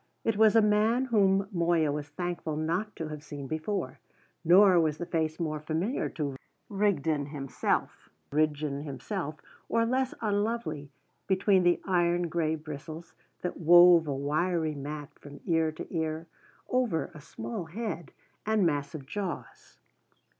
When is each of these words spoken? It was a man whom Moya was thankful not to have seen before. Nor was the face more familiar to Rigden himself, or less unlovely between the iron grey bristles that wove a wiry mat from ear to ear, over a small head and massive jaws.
It 0.23 0.35
was 0.35 0.55
a 0.55 0.63
man 0.63 1.05
whom 1.05 1.47
Moya 1.51 1.91
was 1.91 2.09
thankful 2.09 2.55
not 2.55 2.95
to 2.95 3.09
have 3.09 3.21
seen 3.23 3.45
before. 3.45 3.99
Nor 4.43 4.79
was 4.79 4.97
the 4.97 5.05
face 5.05 5.39
more 5.39 5.59
familiar 5.59 6.09
to 6.09 6.37
Rigden 6.71 7.27
himself, 7.27 8.09
or 9.69 9.85
less 9.85 10.15
unlovely 10.19 10.89
between 11.27 11.61
the 11.61 11.79
iron 11.85 12.29
grey 12.29 12.55
bristles 12.55 13.13
that 13.43 13.57
wove 13.57 14.07
a 14.07 14.15
wiry 14.15 14.73
mat 14.73 15.09
from 15.19 15.39
ear 15.45 15.71
to 15.71 15.85
ear, 15.95 16.25
over 16.67 17.11
a 17.13 17.21
small 17.21 17.65
head 17.65 18.11
and 18.43 18.65
massive 18.65 19.05
jaws. 19.05 19.77